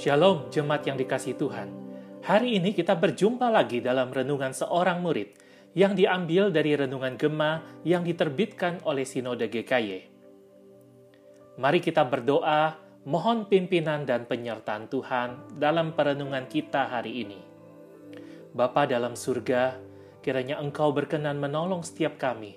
[0.00, 1.68] Shalom, jemaat yang dikasih Tuhan.
[2.24, 5.36] Hari ini kita berjumpa lagi dalam renungan seorang murid
[5.76, 10.08] yang diambil dari renungan Gema yang diterbitkan oleh Sinode GKY.
[11.60, 17.40] Mari kita berdoa, mohon pimpinan dan penyertaan Tuhan dalam perenungan kita hari ini.
[18.56, 19.76] Bapa dalam surga,
[20.24, 22.56] kiranya Engkau berkenan menolong setiap kami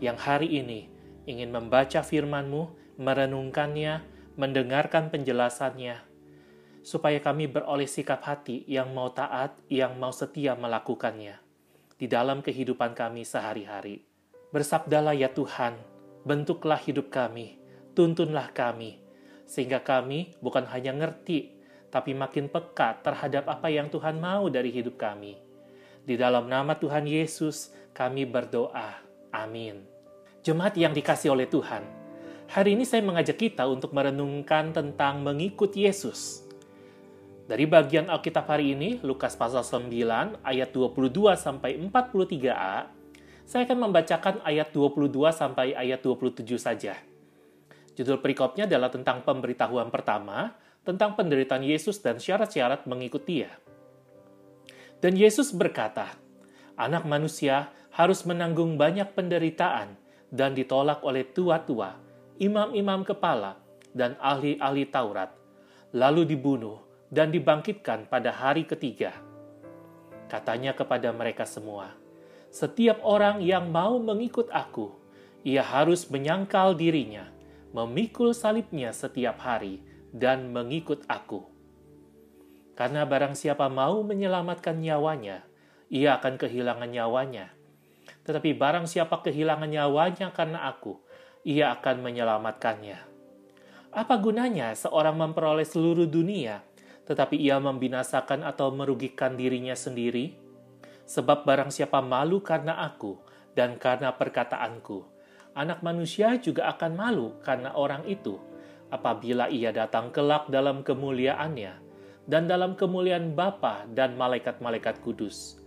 [0.00, 0.88] yang hari ini
[1.28, 4.00] ingin membaca firman-Mu, merenungkannya,
[4.40, 6.09] mendengarkan penjelasannya,
[6.80, 11.50] supaya kami beroleh sikap hati yang mau taat, yang mau setia melakukannya
[12.00, 14.00] di dalam kehidupan kami sehari-hari.
[14.56, 15.76] Bersabdalah ya Tuhan,
[16.24, 17.60] bentuklah hidup kami,
[17.92, 19.04] tuntunlah kami,
[19.44, 21.60] sehingga kami bukan hanya ngerti,
[21.92, 25.36] tapi makin peka terhadap apa yang Tuhan mau dari hidup kami.
[26.00, 29.04] Di dalam nama Tuhan Yesus, kami berdoa.
[29.30, 29.84] Amin.
[30.40, 31.84] Jemaat yang dikasih oleh Tuhan,
[32.48, 36.48] hari ini saya mengajak kita untuk merenungkan tentang mengikut Yesus.
[37.50, 39.90] Dari bagian Alkitab hari ini, Lukas pasal 9
[40.46, 42.86] ayat 22 sampai 43a,
[43.42, 46.94] saya akan membacakan ayat 22 sampai ayat 27 saja.
[47.98, 50.54] Judul perikopnya adalah tentang pemberitahuan pertama,
[50.86, 53.50] tentang penderitaan Yesus dan syarat-syarat mengikut dia.
[55.02, 56.06] Dan Yesus berkata,
[56.78, 59.98] Anak manusia harus menanggung banyak penderitaan
[60.30, 61.98] dan ditolak oleh tua-tua,
[62.38, 63.58] imam-imam kepala,
[63.90, 65.34] dan ahli-ahli Taurat,
[65.90, 69.10] lalu dibunuh dan dibangkitkan pada hari ketiga.
[70.30, 71.98] Katanya kepada mereka semua,
[72.54, 74.94] "Setiap orang yang mau mengikut Aku,
[75.42, 77.26] ia harus menyangkal dirinya,
[77.74, 79.82] memikul salibnya setiap hari,
[80.14, 81.50] dan mengikut Aku.
[82.78, 85.44] Karena barang siapa mau menyelamatkan nyawanya,
[85.90, 87.50] ia akan kehilangan nyawanya.
[88.22, 91.02] Tetapi barang siapa kehilangan nyawanya karena Aku,
[91.42, 93.10] ia akan menyelamatkannya."
[93.90, 96.62] Apa gunanya seorang memperoleh seluruh dunia
[97.08, 100.36] tetapi ia membinasakan atau merugikan dirinya sendiri?
[101.06, 103.18] Sebab barang siapa malu karena aku
[103.56, 105.02] dan karena perkataanku,
[105.58, 108.38] anak manusia juga akan malu karena orang itu
[108.90, 111.72] apabila ia datang kelak dalam kemuliaannya
[112.30, 115.58] dan dalam kemuliaan Bapa dan malaikat-malaikat kudus.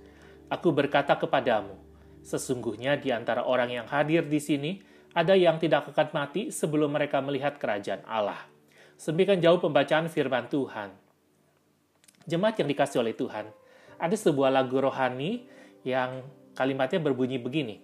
[0.48, 1.76] Aku berkata kepadamu,
[2.24, 4.72] sesungguhnya di antara orang yang hadir di sini
[5.12, 8.40] ada yang tidak akan mati sebelum mereka melihat kerajaan Allah.
[8.96, 11.03] Semikian jauh pembacaan firman Tuhan.
[12.24, 13.52] Jemaat yang dikasih oleh Tuhan,
[14.00, 15.44] ada sebuah lagu rohani
[15.84, 16.24] yang
[16.56, 17.84] kalimatnya berbunyi begini.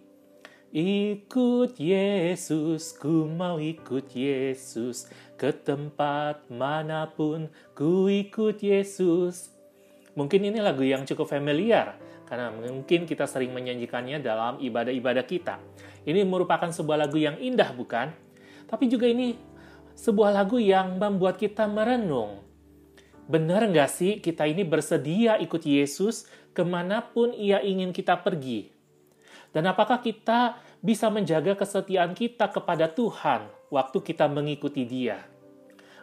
[0.71, 9.51] Ikut Yesus, ku mau ikut Yesus, ke tempat mana pun ku ikut Yesus.
[10.15, 15.59] Mungkin ini lagu yang cukup familiar, karena mungkin kita sering menyanyikannya dalam ibadah-ibadah kita.
[16.07, 18.15] Ini merupakan sebuah lagu yang indah, bukan?
[18.69, 19.35] Tapi juga ini
[19.99, 22.48] sebuah lagu yang membuat kita merenung
[23.29, 28.73] Benar nggak sih kita ini bersedia ikut Yesus ke mana pun ia ingin kita pergi?
[29.53, 35.29] Dan apakah kita bisa menjaga kesetiaan kita kepada Tuhan waktu kita mengikuti dia?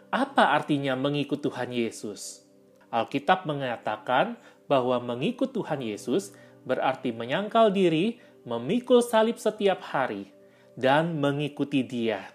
[0.07, 2.47] Apa artinya mengikut Tuhan Yesus?
[2.87, 4.39] Alkitab mengatakan
[4.71, 6.31] bahwa mengikut Tuhan Yesus
[6.63, 10.31] berarti menyangkal diri, memikul salib setiap hari,
[10.79, 12.31] dan mengikuti dia.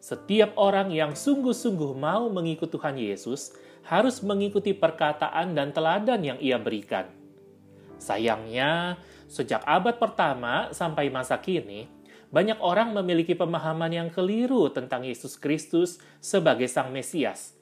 [0.00, 3.52] Setiap orang yang sungguh-sungguh mau mengikut Tuhan Yesus
[3.86, 7.08] harus mengikuti perkataan dan teladan yang ia berikan.
[8.00, 8.96] Sayangnya,
[9.28, 11.86] sejak abad pertama sampai masa kini,
[12.32, 17.58] banyak orang memiliki pemahaman yang keliru tentang Yesus Kristus sebagai Sang Mesias.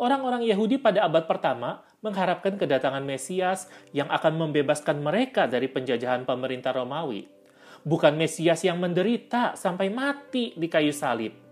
[0.00, 6.72] Orang-orang Yahudi pada abad pertama mengharapkan kedatangan Mesias yang akan membebaskan mereka dari penjajahan pemerintah
[6.72, 7.28] Romawi.
[7.84, 11.50] Bukan Mesias yang menderita sampai mati di kayu salib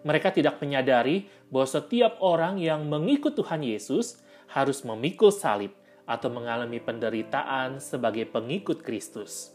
[0.00, 5.74] mereka tidak menyadari bahwa setiap orang yang mengikut Tuhan Yesus harus memikul salib
[6.06, 9.54] atau mengalami penderitaan sebagai pengikut Kristus.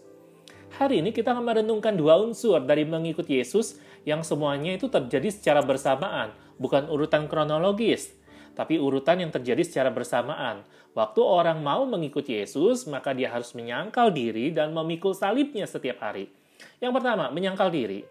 [0.75, 5.63] Hari ini kita akan merenungkan dua unsur dari mengikut Yesus yang semuanya itu terjadi secara
[5.63, 8.11] bersamaan, bukan urutan kronologis,
[8.55, 10.63] tapi urutan yang terjadi secara bersamaan.
[10.95, 16.31] Waktu orang mau mengikut Yesus, maka dia harus menyangkal diri dan memikul salibnya setiap hari.
[16.79, 18.07] Yang pertama, menyangkal diri.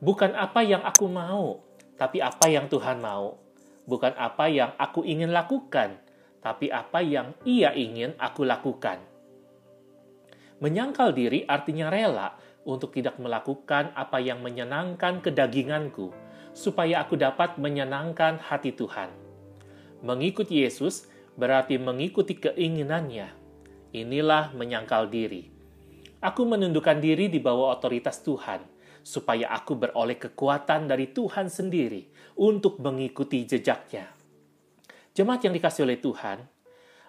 [0.00, 1.64] Bukan apa yang aku mau,
[2.02, 3.38] tapi apa yang Tuhan mau.
[3.86, 6.02] Bukan apa yang aku ingin lakukan,
[6.42, 8.98] tapi apa yang Ia ingin aku lakukan.
[10.58, 12.34] Menyangkal diri artinya rela
[12.66, 16.10] untuk tidak melakukan apa yang menyenangkan kedaginganku,
[16.50, 19.14] supaya aku dapat menyenangkan hati Tuhan.
[20.02, 21.06] Mengikuti Yesus
[21.38, 23.30] berarti mengikuti keinginannya.
[23.94, 25.54] Inilah menyangkal diri.
[26.18, 28.62] Aku menundukkan diri di bawah otoritas Tuhan
[29.02, 32.08] supaya aku beroleh kekuatan dari Tuhan sendiri
[32.38, 34.08] untuk mengikuti jejaknya.
[35.12, 36.40] Jemaat yang dikasih oleh Tuhan,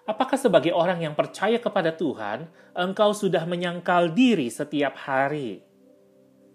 [0.04, 5.64] apakah sebagai orang yang percaya kepada Tuhan, engkau sudah menyangkal diri setiap hari?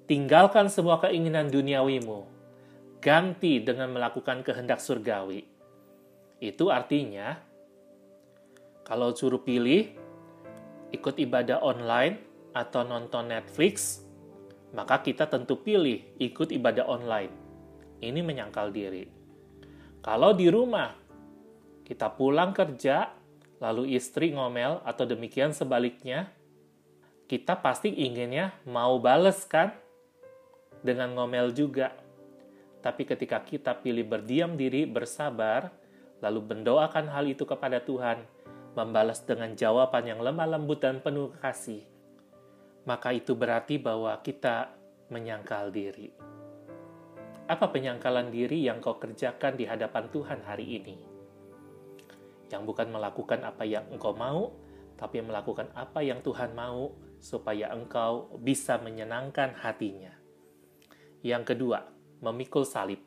[0.06, 2.30] Tinggalkan semua keinginan duniawimu,
[3.02, 5.46] ganti dengan melakukan kehendak surgawi.
[6.38, 7.38] Itu artinya,
[8.86, 9.90] kalau suruh pilih,
[10.90, 12.18] ikut ibadah online
[12.58, 14.02] atau nonton Netflix,
[14.74, 17.34] maka kita tentu pilih ikut ibadah online.
[18.00, 19.06] Ini menyangkal diri.
[20.00, 20.96] Kalau di rumah,
[21.84, 23.12] kita pulang kerja,
[23.60, 26.32] lalu istri ngomel atau demikian sebaliknya,
[27.28, 29.76] kita pasti inginnya mau bales kan?
[30.80, 31.92] Dengan ngomel juga.
[32.80, 35.68] Tapi ketika kita pilih berdiam diri, bersabar,
[36.24, 38.24] lalu mendoakan hal itu kepada Tuhan,
[38.80, 41.84] membalas dengan jawaban yang lemah lembut dan penuh kasih,
[42.88, 44.72] maka itu berarti bahwa kita
[45.10, 46.14] menyangkal diri.
[47.50, 50.98] Apa penyangkalan diri yang kau kerjakan di hadapan Tuhan hari ini?
[52.54, 54.54] Yang bukan melakukan apa yang engkau mau,
[54.94, 60.14] tapi melakukan apa yang Tuhan mau, supaya engkau bisa menyenangkan hatinya.
[61.26, 61.90] Yang kedua,
[62.22, 63.02] memikul salib.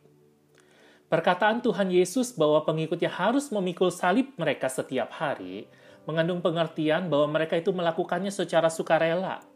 [1.06, 5.68] Perkataan Tuhan Yesus bahwa pengikutnya harus memikul salib mereka setiap hari
[6.08, 9.51] mengandung pengertian bahwa mereka itu melakukannya secara sukarela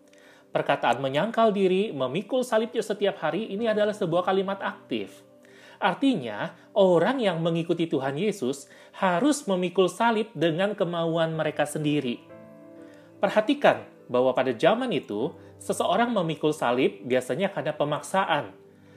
[0.54, 5.26] Perkataan menyangkal diri, memikul salibnya setiap hari ini adalah sebuah kalimat aktif.
[5.76, 8.64] Artinya, orang yang mengikuti Tuhan Yesus
[8.96, 12.24] harus memikul salib dengan kemauan mereka sendiri.
[13.20, 18.56] Perhatikan bahwa pada zaman itu, seseorang memikul salib biasanya karena pemaksaan.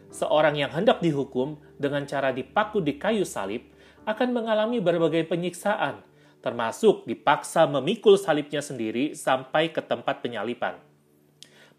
[0.09, 3.67] Seorang yang hendak dihukum dengan cara dipaku di kayu salib
[4.07, 6.01] akan mengalami berbagai penyiksaan,
[6.39, 10.88] termasuk dipaksa memikul salibnya sendiri sampai ke tempat penyalipan.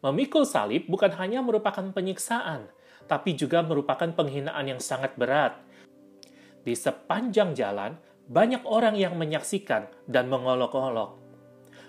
[0.00, 2.72] Memikul salib bukan hanya merupakan penyiksaan,
[3.04, 5.60] tapi juga merupakan penghinaan yang sangat berat.
[6.64, 11.20] Di sepanjang jalan, banyak orang yang menyaksikan dan mengolok-olok.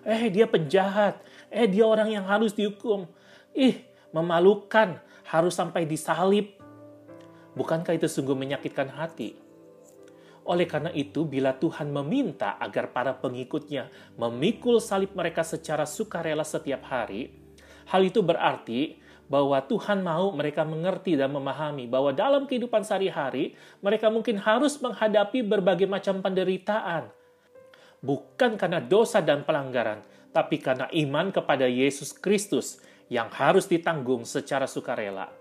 [0.03, 1.21] Eh, dia penjahat.
[1.53, 3.05] Eh, dia orang yang harus dihukum.
[3.53, 4.97] Ih, memalukan.
[5.29, 6.57] Harus sampai disalib.
[7.55, 9.37] Bukankah itu sungguh menyakitkan hati?
[10.41, 16.81] Oleh karena itu, bila Tuhan meminta agar para pengikutnya memikul salib mereka secara sukarela setiap
[16.89, 17.29] hari,
[17.89, 19.01] Hal itu berarti
[19.31, 25.39] bahwa Tuhan mau mereka mengerti dan memahami bahwa dalam kehidupan sehari-hari mereka mungkin harus menghadapi
[25.47, 27.07] berbagai macam penderitaan.
[28.03, 30.03] Bukan karena dosa dan pelanggaran,
[30.35, 35.31] tapi karena iman kepada Yesus Kristus yang harus ditanggung secara sukarela.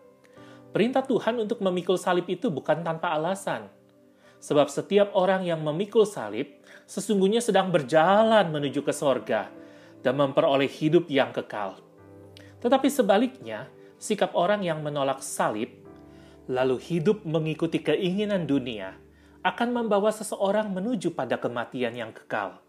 [0.71, 3.67] Perintah Tuhan untuk memikul salib itu bukan tanpa alasan.
[4.39, 9.51] Sebab setiap orang yang memikul salib sesungguhnya sedang berjalan menuju ke sorga
[10.01, 11.90] dan memperoleh hidup yang kekal.
[12.61, 15.73] Tetapi sebaliknya, sikap orang yang menolak salib,
[16.49, 18.97] lalu hidup mengikuti keinginan dunia,
[19.41, 22.61] akan membawa seseorang menuju pada kematian yang kekal.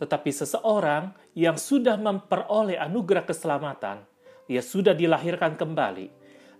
[0.00, 4.08] Tetapi seseorang yang sudah memperoleh anugerah keselamatan,
[4.48, 6.08] ia sudah dilahirkan kembali,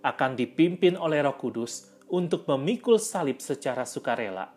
[0.05, 4.53] akan dipimpin oleh Roh Kudus untuk memikul salib secara sukarela.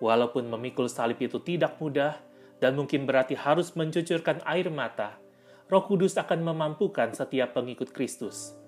[0.00, 2.16] Walaupun memikul salib itu tidak mudah
[2.56, 5.20] dan mungkin berarti harus mencucurkan air mata,
[5.70, 8.58] Roh Kudus akan memampukan setiap pengikut Kristus.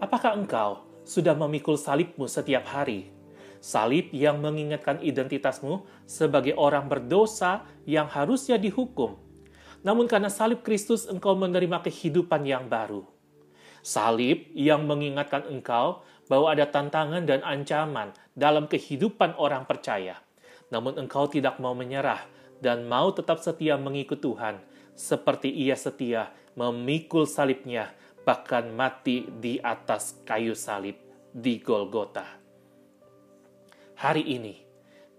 [0.00, 3.12] Apakah engkau sudah memikul salibmu setiap hari?
[3.60, 9.20] Salib yang mengingatkan identitasmu sebagai orang berdosa yang harusnya dihukum.
[9.84, 13.04] Namun karena salib Kristus engkau menerima kehidupan yang baru.
[13.84, 16.00] Salib yang mengingatkan engkau
[16.32, 20.16] bahwa ada tantangan dan ancaman dalam kehidupan orang percaya.
[20.72, 22.24] Namun engkau tidak mau menyerah
[22.64, 27.94] dan mau tetap setia mengikut Tuhan seperti ia setia memikul salibnya,
[28.26, 30.98] bahkan mati di atas kayu salib
[31.30, 32.26] di Golgota.
[34.00, 34.54] Hari ini,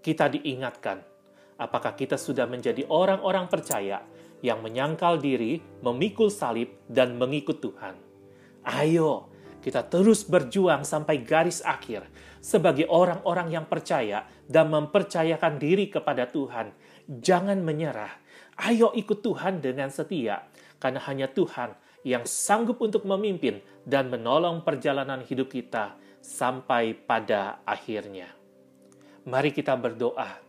[0.02, 0.98] kita diingatkan
[1.56, 4.02] apakah kita sudah menjadi orang-orang percaya
[4.42, 7.94] yang menyangkal diri, memikul salib, dan mengikut Tuhan.
[8.66, 9.30] Ayo,
[9.62, 12.02] kita terus berjuang sampai garis akhir
[12.42, 16.74] sebagai orang-orang yang percaya dan mempercayakan diri kepada Tuhan.
[17.06, 18.10] Jangan menyerah,
[18.60, 20.44] Ayo ikut Tuhan dengan setia,
[20.76, 28.30] karena hanya Tuhan yang sanggup untuk memimpin dan menolong perjalanan hidup kita sampai pada akhirnya.
[29.24, 30.42] Mari kita berdoa.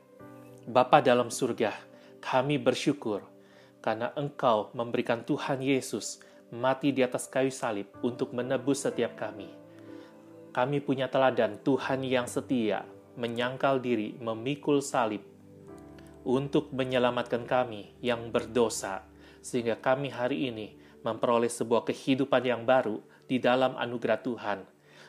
[0.64, 1.76] Bapa dalam surga,
[2.24, 3.22] kami bersyukur
[3.84, 6.24] karena Engkau memberikan Tuhan Yesus
[6.56, 9.52] mati di atas kayu salib untuk menebus setiap kami.
[10.54, 12.86] Kami punya teladan Tuhan yang setia,
[13.18, 15.26] menyangkal diri, memikul salib,
[16.24, 19.04] untuk menyelamatkan kami yang berdosa,
[19.44, 20.68] sehingga kami hari ini
[21.04, 24.60] memperoleh sebuah kehidupan yang baru di dalam anugerah Tuhan.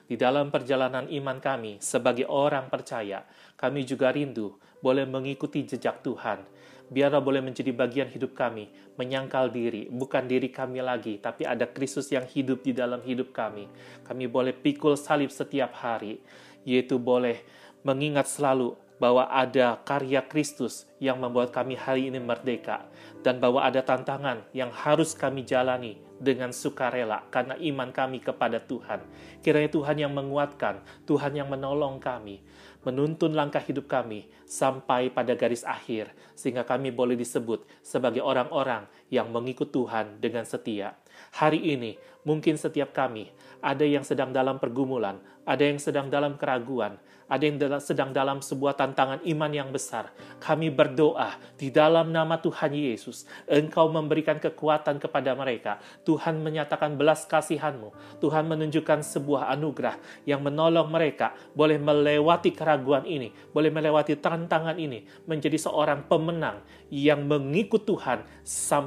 [0.04, 3.24] di dalam perjalanan iman kami sebagai orang percaya,
[3.56, 6.44] kami juga rindu boleh mengikuti jejak Tuhan.
[6.84, 8.68] Biarlah boleh menjadi bagian hidup kami,
[9.00, 13.64] menyangkal diri, bukan diri kami lagi, tapi ada Kristus yang hidup di dalam hidup kami.
[14.04, 16.20] Kami boleh pikul salib setiap hari,
[16.68, 17.40] yaitu boleh
[17.80, 22.86] mengingat selalu bahwa ada karya Kristus yang membuat kami hari ini merdeka,
[23.26, 29.02] dan bahwa ada tantangan yang harus kami jalani dengan sukarela karena iman kami kepada Tuhan.
[29.42, 32.40] Kiranya Tuhan yang menguatkan, Tuhan yang menolong kami,
[32.86, 39.32] menuntun langkah hidup kami sampai pada garis akhir, sehingga kami boleh disebut sebagai orang-orang yang
[39.32, 40.96] mengikut Tuhan dengan setia.
[41.38, 41.96] Hari ini,
[42.26, 43.30] mungkin setiap kami
[43.64, 48.76] ada yang sedang dalam pergumulan, ada yang sedang dalam keraguan, ada yang sedang dalam sebuah
[48.76, 50.12] tantangan iman yang besar.
[50.40, 55.80] Kami berdoa di dalam nama Tuhan Yesus, Engkau memberikan kekuatan kepada mereka.
[56.04, 58.20] Tuhan menyatakan belas kasihanmu.
[58.20, 59.96] Tuhan menunjukkan sebuah anugerah
[60.28, 66.60] yang menolong mereka boleh melewati keraguan ini, boleh melewati tantangan ini, menjadi seorang pemenang
[66.92, 68.22] yang mengikut Tuhan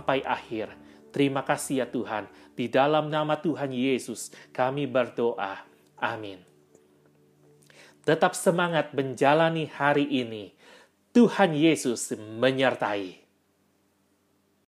[0.08, 0.72] sampai akhir.
[1.12, 2.32] Terima kasih ya Tuhan.
[2.56, 5.68] Di dalam nama Tuhan Yesus kami berdoa.
[6.00, 6.40] Amin.
[8.08, 10.56] Tetap semangat menjalani hari ini.
[11.12, 13.27] Tuhan Yesus menyertai.